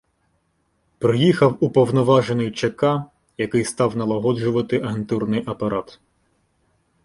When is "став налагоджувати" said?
3.63-4.79